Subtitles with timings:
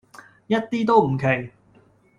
[0.47, 1.51] 一啲都唔奇